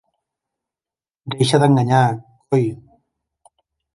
[1.33, 2.01] Deixa d'enganyar,
[2.47, 2.65] coi!